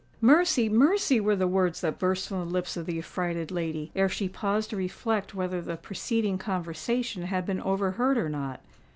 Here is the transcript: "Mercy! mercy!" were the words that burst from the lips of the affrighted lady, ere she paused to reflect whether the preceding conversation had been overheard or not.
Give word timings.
"Mercy! 0.19 0.67
mercy!" 0.67 1.19
were 1.19 1.35
the 1.35 1.45
words 1.47 1.81
that 1.81 1.99
burst 1.99 2.27
from 2.27 2.39
the 2.39 2.51
lips 2.51 2.75
of 2.75 2.87
the 2.87 2.97
affrighted 2.97 3.51
lady, 3.51 3.91
ere 3.95 4.09
she 4.09 4.27
paused 4.27 4.71
to 4.71 4.75
reflect 4.75 5.35
whether 5.35 5.61
the 5.61 5.77
preceding 5.77 6.39
conversation 6.39 7.21
had 7.25 7.45
been 7.45 7.61
overheard 7.61 8.17
or 8.17 8.27
not. 8.27 8.61